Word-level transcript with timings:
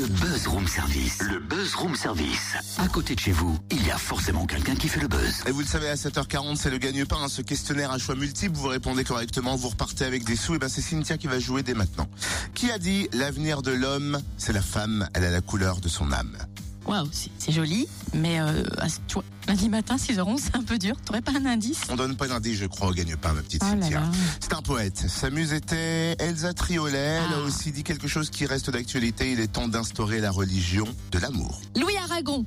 Le 0.00 0.06
Buzz 0.06 0.46
Room 0.46 0.66
Service. 0.66 1.18
Le 1.20 1.38
Buzz 1.40 1.74
Room 1.74 1.94
Service. 1.94 2.56
À 2.78 2.88
côté 2.88 3.14
de 3.14 3.20
chez 3.20 3.32
vous, 3.32 3.58
il 3.70 3.86
y 3.86 3.90
a 3.90 3.98
forcément 3.98 4.46
quelqu'un 4.46 4.74
qui 4.74 4.88
fait 4.88 5.00
le 5.00 5.08
buzz. 5.08 5.42
Et 5.46 5.50
vous 5.50 5.60
le 5.60 5.66
savez, 5.66 5.90
à 5.90 5.94
7h40, 5.94 6.56
c'est 6.56 6.70
le 6.70 6.78
gagne-pain, 6.78 7.18
hein, 7.20 7.28
ce 7.28 7.42
questionnaire 7.42 7.90
à 7.90 7.98
choix 7.98 8.14
multiples. 8.14 8.56
Vous 8.56 8.68
répondez 8.68 9.04
correctement, 9.04 9.56
vous 9.56 9.68
repartez 9.68 10.06
avec 10.06 10.24
des 10.24 10.36
sous. 10.36 10.54
Et 10.54 10.58
ben, 10.58 10.70
c'est 10.70 10.80
Cynthia 10.80 11.18
qui 11.18 11.26
va 11.26 11.38
jouer 11.38 11.62
dès 11.62 11.74
maintenant. 11.74 12.08
Qui 12.54 12.70
a 12.70 12.78
dit 12.78 13.10
l'avenir 13.12 13.60
de 13.60 13.72
l'homme, 13.72 14.18
c'est 14.38 14.54
la 14.54 14.62
femme, 14.62 15.06
elle 15.12 15.24
a 15.24 15.30
la 15.30 15.42
couleur 15.42 15.80
de 15.80 15.88
son 15.90 16.12
âme. 16.12 16.34
Waouh, 16.86 17.08
c'est 17.38 17.52
joli, 17.52 17.86
mais 18.14 18.40
euh, 18.40 18.64
à 18.78 18.88
tu 18.88 19.14
vois, 19.14 19.24
lundi 19.46 19.68
matin, 19.68 19.96
6h11, 19.96 20.38
c'est 20.38 20.56
un 20.56 20.62
peu 20.62 20.78
dur. 20.78 20.96
T'aurais 21.04 21.20
pas 21.20 21.32
un 21.32 21.44
indice? 21.46 21.82
On 21.90 21.96
donne 21.96 22.16
pas 22.16 22.26
d'indice, 22.26 22.58
je 22.58 22.66
crois, 22.66 22.88
au 22.88 22.92
gagne-pain, 22.92 23.32
ma 23.34 23.42
petite 23.42 23.62
Oh 23.64 23.68
Cynthia. 23.70 24.02
C'est 24.40 24.54
un 24.54 24.62
poète. 24.62 25.04
Sa 25.08 25.30
muse 25.30 25.52
était 25.52 26.16
Elsa 26.18 26.52
Triolet. 26.54 26.98
Elle 26.98 27.34
a 27.34 27.36
Ah. 27.42 27.46
aussi 27.46 27.70
dit 27.70 27.84
quelque 27.84 28.08
chose 28.08 28.30
qui 28.30 28.46
reste 28.46 28.70
d'actualité. 28.70 29.30
Il 29.32 29.40
est 29.40 29.48
temps 29.52 29.68
d'instaurer 29.68 30.20
la 30.20 30.30
religion 30.30 30.86
de 31.12 31.18
l'amour. 31.18 31.60
Louis 31.76 31.89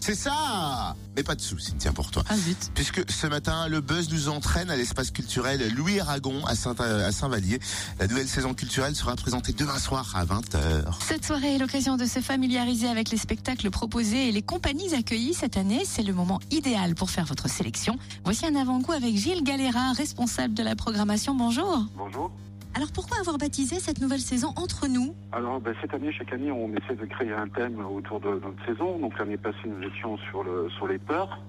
C'est 0.00 0.14
ça 0.14 0.94
Mais 1.16 1.22
pas 1.22 1.34
de 1.34 1.40
sous, 1.40 1.58
Cynthia, 1.58 1.92
pour 1.92 2.10
toi. 2.10 2.22
Ah 2.28 2.36
zut. 2.36 2.70
Puisque 2.74 3.10
ce 3.10 3.26
matin, 3.26 3.68
le 3.68 3.80
buzz 3.80 4.10
nous 4.10 4.28
entraîne 4.28 4.70
à 4.70 4.76
l'espace 4.76 5.10
culturel 5.10 5.72
Louis 5.74 6.00
Aragon 6.00 6.44
à 6.46 6.52
à 6.52 7.12
Saint-Vallier. 7.12 7.60
La 7.98 8.06
nouvelle 8.06 8.28
saison 8.28 8.54
culturelle 8.54 8.94
sera 8.94 9.14
présentée 9.16 9.52
demain 9.52 9.78
soir 9.78 10.12
à 10.14 10.24
20h. 10.24 10.84
Cette 11.06 11.24
soirée 11.24 11.56
est 11.56 11.58
l'occasion 11.58 11.96
de 11.96 12.06
se 12.06 12.20
familiariser 12.20 12.88
avec 12.88 13.10
les 13.10 13.18
spectacles 13.18 13.70
proposés 13.70 14.28
et 14.28 14.32
les 14.32 14.42
compagnies 14.42 14.94
accueillies 14.94 15.34
cette 15.34 15.56
année. 15.56 15.82
C'est 15.84 16.02
le 16.02 16.12
moment 16.12 16.40
idéal 16.50 16.94
pour 16.94 17.10
faire 17.10 17.24
votre 17.24 17.48
sélection. 17.48 17.98
Voici 18.24 18.46
un 18.46 18.56
avant-goût 18.56 18.92
avec 18.92 19.16
Gilles 19.16 19.44
Galera, 19.44 19.92
responsable 19.92 20.54
de 20.54 20.62
la 20.62 20.76
programmation. 20.76 21.34
Bonjour. 21.34 21.86
Bonjour. 21.96 22.30
Alors 22.76 22.92
pourquoi 22.92 23.16
avoir 23.20 23.38
baptisé 23.38 23.76
cette 23.76 24.02
nouvelle 24.02 24.20
saison 24.20 24.48
Entre 24.54 24.86
nous 24.86 25.14
Alors 25.32 25.60
ben, 25.60 25.74
cette 25.80 25.94
année, 25.94 26.12
chaque 26.12 26.30
année, 26.34 26.50
on 26.50 26.68
essaie 26.74 26.94
de 26.94 27.06
créer 27.06 27.32
un 27.32 27.48
thème 27.48 27.82
autour 27.86 28.20
de 28.20 28.28
notre 28.28 28.66
saison. 28.66 28.98
Donc 28.98 29.18
l'année 29.18 29.38
passée, 29.38 29.56
nous 29.64 29.82
étions 29.82 30.18
sur, 30.18 30.44
le, 30.44 30.68
sur 30.76 30.86
les 30.86 30.98
peurs. 30.98 31.40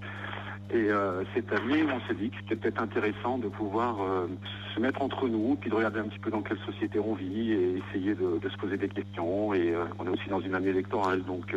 Et 0.72 0.90
euh, 0.90 1.26
cette 1.36 1.52
année, 1.52 1.84
on 1.84 2.00
s'est 2.08 2.14
dit 2.14 2.30
que 2.30 2.38
c'était 2.40 2.56
peut-être 2.56 2.82
intéressant 2.82 3.40
de 3.40 3.50
pouvoir 3.50 3.98
euh, 4.02 4.28
se 4.74 4.80
mettre 4.80 5.02
entre 5.02 5.28
nous, 5.28 5.58
puis 5.60 5.70
de 5.70 5.76
regarder 5.76 6.00
un 6.00 6.08
petit 6.08 6.20
peu 6.20 6.32
dans 6.32 6.42
quelle 6.42 6.60
société 6.60 6.98
on 6.98 7.14
vit 7.14 7.52
et 7.52 7.82
essayer 7.90 8.16
de, 8.16 8.40
se 8.50 8.56
poser 8.56 8.78
des 8.78 8.88
questions. 8.88 9.54
Et 9.54 9.74
euh, 9.74 9.84
on 10.00 10.06
est 10.06 10.10
aussi 10.10 10.30
dans 10.30 10.40
une 10.40 10.56
année 10.56 10.70
électorale, 10.70 11.24
donc 11.24 11.54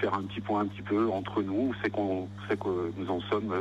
faire 0.00 0.14
un 0.14 0.22
petit 0.22 0.40
point 0.40 0.60
un 0.60 0.66
petit 0.66 0.82
peu 0.82 1.10
entre 1.10 1.42
nous, 1.42 1.74
c'est 1.82 1.90
qu'on 1.90 2.28
c'est 2.48 2.60
que 2.60 2.92
nous 2.96 3.10
en 3.10 3.20
sommes 3.22 3.52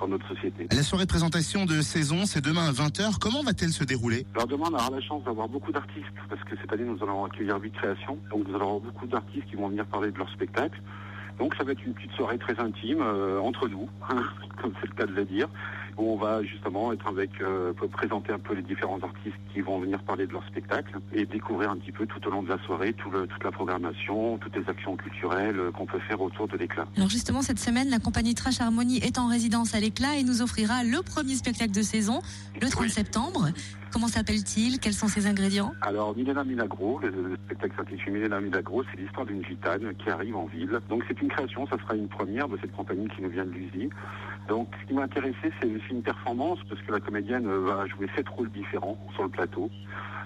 dans 0.00 0.08
notre 0.08 0.26
société. 0.28 0.66
La 0.70 0.82
soirée 0.82 1.04
de 1.04 1.10
présentation 1.10 1.64
de 1.64 1.80
saison, 1.80 2.26
c'est 2.26 2.40
demain 2.40 2.68
à 2.68 2.72
20h. 2.72 3.18
Comment 3.20 3.42
va-t-elle 3.42 3.70
se 3.70 3.84
dérouler? 3.84 4.26
Alors 4.34 4.46
demain, 4.46 4.64
on 4.70 4.74
aura 4.74 4.90
la 4.90 5.00
chance 5.00 5.24
d'avoir 5.24 5.48
beaucoup 5.48 5.72
d'artistes, 5.72 6.06
parce 6.28 6.42
que 6.44 6.56
cette 6.60 6.72
année, 6.72 6.84
nous 6.84 7.02
allons 7.02 7.24
accueillir 7.24 7.58
8 7.60 7.70
créations. 7.72 8.18
Donc 8.30 8.46
nous 8.48 8.54
allons 8.54 8.76
avoir 8.76 8.80
beaucoup 8.80 9.06
d'artistes 9.06 9.46
qui 9.48 9.56
vont 9.56 9.68
venir 9.68 9.86
parler 9.86 10.10
de 10.10 10.18
leur 10.18 10.30
spectacle. 10.30 10.80
Donc 11.38 11.54
ça 11.56 11.64
va 11.64 11.72
être 11.72 11.84
une 11.84 11.94
petite 11.94 12.12
soirée 12.12 12.38
très 12.38 12.58
intime, 12.60 13.00
euh, 13.00 13.40
entre 13.40 13.68
nous, 13.68 13.88
comme 14.62 14.72
c'est 14.80 14.88
le 14.88 14.94
cas 14.94 15.06
de 15.06 15.12
le 15.12 15.24
dire, 15.24 15.48
où 15.98 16.12
on 16.12 16.16
va 16.16 16.42
justement 16.42 16.92
être 16.92 17.06
avec, 17.08 17.30
euh, 17.40 17.72
présenter 17.92 18.32
un 18.32 18.38
peu 18.38 18.54
les 18.54 18.62
différents 18.62 19.00
artistes 19.02 19.36
qui 19.52 19.60
vont 19.60 19.78
venir 19.78 20.02
parler 20.02 20.26
de 20.26 20.32
leur 20.32 20.44
spectacle 20.46 20.98
et 21.12 21.26
découvrir 21.26 21.70
un 21.70 21.76
petit 21.76 21.92
peu 21.92 22.06
tout 22.06 22.26
au 22.26 22.30
long 22.30 22.42
de 22.42 22.48
la 22.48 22.58
soirée 22.64 22.92
tout 22.94 23.10
le- 23.10 23.26
toute 23.26 23.44
la 23.44 23.50
programmation, 23.52 24.38
toutes 24.38 24.56
les 24.56 24.68
actions 24.68 24.96
culturelles 24.96 25.58
euh, 25.58 25.70
qu'on 25.70 25.86
peut 25.86 25.98
faire 26.00 26.20
autour 26.20 26.48
de 26.48 26.56
l'éclat. 26.56 26.86
Alors 26.96 27.08
justement, 27.10 27.42
cette 27.42 27.58
semaine, 27.58 27.88
la 27.90 27.98
compagnie 27.98 28.34
Trash 28.34 28.60
Harmony 28.60 28.98
est 28.98 29.18
en 29.18 29.26
résidence 29.28 29.74
à 29.74 29.80
l'éclat 29.80 30.16
et 30.16 30.24
nous 30.24 30.42
offrira 30.42 30.84
le 30.84 31.02
premier 31.02 31.34
spectacle 31.34 31.72
de 31.72 31.82
saison 31.82 32.20
le 32.60 32.68
30 32.68 32.84
Oui. 32.84 32.90
septembre. 32.90 33.48
Comment 33.92 34.08
s'appelle-t-il? 34.08 34.78
Quels 34.80 34.94
sont 34.94 35.06
ses 35.08 35.26
ingrédients? 35.26 35.72
Alors, 35.82 36.16
Milena 36.16 36.44
Milagro, 36.44 36.98
le, 37.00 37.10
le 37.10 37.36
spectacle 37.44 37.74
s'intitule 37.76 38.14
Milena 38.14 38.40
Milagro, 38.40 38.82
c'est 38.90 38.98
l'histoire 38.98 39.26
d'une 39.26 39.44
gitane 39.44 39.92
qui 40.02 40.08
arrive 40.08 40.34
en 40.34 40.46
ville. 40.46 40.80
Donc, 40.88 41.02
c'est 41.08 41.20
une 41.20 41.28
création, 41.28 41.66
ça 41.66 41.76
sera 41.78 41.94
une 41.94 42.08
première 42.08 42.48
de 42.48 42.56
cette 42.62 42.72
compagnie 42.72 43.06
qui 43.08 43.20
nous 43.20 43.28
vient 43.28 43.44
de 43.44 43.50
l'usine. 43.50 43.90
Donc, 44.48 44.68
ce 44.80 44.86
qui 44.86 44.94
m'a 44.94 45.02
intéressé, 45.02 45.52
c'est 45.60 45.66
aussi 45.66 45.90
une 45.90 46.02
performance, 46.02 46.58
parce 46.68 46.80
que 46.82 46.92
la 46.92 47.00
comédienne 47.00 47.46
euh, 47.46 47.60
va 47.60 47.86
jouer 47.86 48.08
sept 48.16 48.28
rôles 48.28 48.50
différents 48.50 48.98
sur 49.14 49.22
le 49.22 49.28
plateau. 49.28 49.70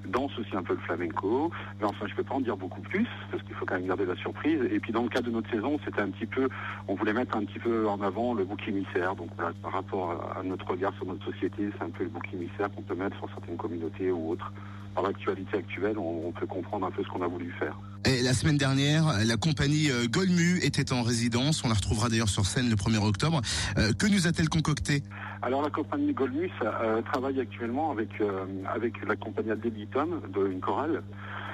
Danse 0.07 0.39
aussi 0.39 0.57
un 0.57 0.63
peu 0.63 0.75
le 0.75 0.81
flamenco, 0.81 1.51
mais 1.81 1.87
enfin, 1.87 2.07
je 2.07 2.15
peux 2.15 2.23
pas 2.23 2.35
en 2.35 2.41
dire 2.41 2.57
beaucoup 2.57 2.81
plus, 2.81 3.07
parce 3.31 3.43
qu'il 3.43 3.55
faut 3.55 3.67
quand 3.67 3.75
même 3.75 3.87
garder 3.87 4.07
la 4.07 4.17
surprise. 4.17 4.61
Et 4.71 4.81
puis, 4.81 4.93
dans 4.93 5.03
le 5.03 5.09
cadre 5.09 5.27
de 5.27 5.33
notre 5.33 5.51
saison, 5.51 5.79
c'était 5.85 6.01
un 6.01 6.11
petit 6.11 6.27
peu, 6.27 6.49
on 6.89 6.95
voulait 6.95 7.13
mettre 7.13 7.37
un 7.37 7.45
petit 7.45 7.59
peu 7.59 7.89
en 7.89 8.01
avant 8.01 8.33
le 8.33 8.45
bouc 8.45 8.67
émissaire. 8.69 9.17
Donc, 9.17 9.31
voilà, 9.37 9.53
par 9.63 9.73
rapport 9.73 10.35
à 10.39 10.43
notre 10.43 10.67
regard 10.69 10.95
sur 10.95 11.07
notre 11.07 11.25
société, 11.33 11.71
c'est 11.77 11.85
un 11.85 11.91
peu 11.91 12.05
le 12.05 12.11
bouc 12.11 12.27
émissaire 12.33 12.71
qu'on 12.75 12.83
peut 12.83 12.95
mettre 12.95 13.17
sur 13.19 13.29
certaines 13.31 13.57
communautés 13.57 14.11
ou 14.11 14.31
autres. 14.31 14.53
Par 14.97 15.05
l'actualité 15.05 15.59
actuelle, 15.59 15.99
on, 15.99 16.29
on 16.29 16.33
peut 16.33 16.47
comprendre 16.47 16.87
un 16.87 16.91
peu 16.91 17.05
ce 17.05 17.09
qu'on 17.09 17.21
a 17.21 17.27
voulu 17.27 17.53
faire. 17.59 17.77
Et 18.07 18.23
la 18.23 18.33
semaine 18.33 18.57
dernière, 18.57 19.05
la 19.27 19.37
compagnie 19.37 19.91
euh, 19.91 20.07
Golmu 20.09 20.59
était 20.63 20.91
en 20.91 21.03
résidence. 21.03 21.63
On 21.65 21.69
la 21.69 21.75
retrouvera 21.75 22.09
d'ailleurs 22.09 22.31
sur 22.31 22.47
scène 22.47 22.71
le 22.71 22.77
1er 22.77 23.05
octobre. 23.05 23.43
Euh, 23.77 23.93
que 23.93 24.07
nous 24.07 24.27
a-t-elle 24.27 24.49
concocté? 24.49 25.03
Alors 25.43 25.61
la 25.61 25.69
compagnie 25.69 26.15
Golmus 26.15 26.51
euh, 26.63 27.03
travaille 27.03 27.39
actuellement 27.41 27.91
avec 27.91 28.09
euh, 28.23 28.47
avec 28.75 28.95
la 29.07 29.17
compagnie 29.17 29.51
Adelitum 29.51 30.23
de 30.33 30.47
une 30.47 30.61
chorale. 30.61 31.03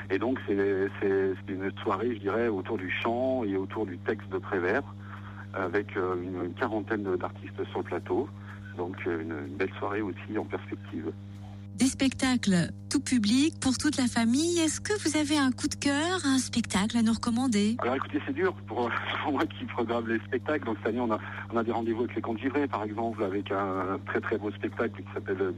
Et 0.09 0.21
donc 0.21 0.39
c'est 0.47 0.55
une 1.49 1.73
soirée, 1.83 2.15
je 2.15 2.21
dirais, 2.21 2.47
autour 2.47 2.79
du 2.79 2.93
chant 3.03 3.43
et 3.43 3.57
autour 3.57 3.87
du 3.87 3.99
texte 3.99 4.29
de 4.31 4.39
Prévert, 4.39 4.85
avec 5.53 5.97
une, 5.97 6.45
une 6.45 6.55
quarantaine 6.55 7.17
d'artistes 7.17 7.65
sur 7.71 7.81
le 7.81 7.85
plateau. 7.85 8.29
Donc 8.77 9.05
une, 9.05 9.35
une 9.49 9.57
belle 9.57 9.73
soirée 9.81 10.01
aussi 10.01 10.39
en 10.39 10.45
perspective. 10.45 11.11
Des 11.75 11.87
spectacles 11.87 12.73
tout 12.93 13.01
public 13.01 13.59
pour 13.59 13.79
toute 13.79 13.97
la 13.97 14.07
famille. 14.07 14.59
Est-ce 14.59 14.79
que 14.79 14.93
vous 15.03 15.17
avez 15.17 15.39
un 15.39 15.51
coup 15.51 15.67
de 15.67 15.75
cœur, 15.77 16.21
un 16.27 16.37
spectacle 16.37 16.99
à 16.99 17.03
nous 17.03 17.15
recommander? 17.15 17.77
Alors 17.81 17.95
écoutez, 17.95 18.21
c'est 18.27 18.35
dur 18.35 18.53
pour, 18.67 18.91
moi 19.31 19.47
qui 19.47 19.65
programme 19.65 20.09
les 20.09 20.19
spectacles. 20.19 20.67
Donc 20.67 20.77
cette 20.79 20.89
année, 20.89 21.01
on 21.01 21.57
a, 21.57 21.65
des 21.65 21.73
rendez-vous 21.73 22.03
avec 22.03 22.15
les 22.15 22.21
contes 22.21 22.39
givrés, 22.39 22.67
par 22.67 22.85
exemple, 22.85 23.25
avec 23.25 23.51
un 23.51 23.99
très 24.05 24.21
très 24.21 24.37
beau 24.37 24.51
spectacle 24.51 25.03
qui 25.03 25.09
s'appelle 25.15 25.55